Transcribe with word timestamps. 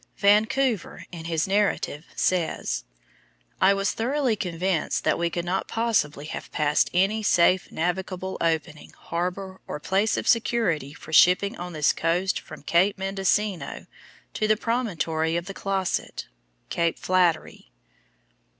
Vancouver 0.17 1.05
in 1.11 1.25
his 1.25 1.47
narrative 1.47 2.07
says, 2.15 2.85
"I 3.61 3.75
was 3.75 3.91
thoroughly 3.91 4.35
convinced 4.35 5.03
that 5.03 5.19
we 5.19 5.29
could 5.29 5.45
not 5.45 5.67
possibly 5.67 6.25
have 6.25 6.51
passed 6.51 6.89
any 6.91 7.21
safe 7.21 7.71
navigable 7.71 8.35
opening, 8.41 8.93
harbor, 8.97 9.61
or 9.67 9.79
place 9.79 10.17
of 10.17 10.27
security 10.27 10.95
for 10.95 11.13
shipping 11.13 11.55
on 11.59 11.73
this 11.73 11.93
coast 11.93 12.39
from 12.39 12.63
Cape 12.63 12.97
Mendocino 12.97 13.85
to 14.33 14.47
the 14.47 14.57
promontory 14.57 15.35
of 15.37 15.45
Closset" 15.53 16.25
(Cape 16.69 16.97
Flattery). 16.97 17.69